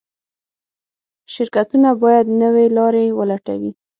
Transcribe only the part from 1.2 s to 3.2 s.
شرکتونه باید نوې لارې